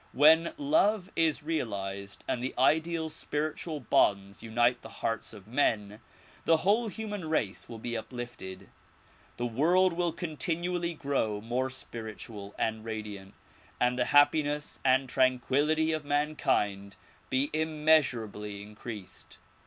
When 0.13 0.55
love 0.57 1.11
is 1.15 1.43
realized 1.43 2.23
and 2.27 2.43
the 2.43 2.55
ideal 2.57 3.07
spiritual 3.07 3.79
bonds 3.79 4.41
unite 4.41 4.81
the 4.81 4.89
hearts 4.89 5.31
of 5.31 5.45
men, 5.45 5.99
the 6.43 6.57
whole 6.65 6.87
human 6.87 7.29
race 7.29 7.69
will 7.69 7.77
be 7.77 7.95
uplifted, 7.95 8.69
the 9.37 9.45
world 9.45 9.93
will 9.93 10.11
continually 10.11 10.95
grow 10.95 11.39
more 11.39 11.69
spiritual 11.69 12.55
and 12.57 12.83
radiant 12.83 13.35
and 13.79 13.99
the 13.99 14.05
happiness 14.05 14.79
and 14.83 15.07
tranquillity 15.07 15.91
of 15.91 16.03
mankind 16.03 16.95
be 17.29 17.51
immeasurably 17.53 18.63
increased. 18.63 19.37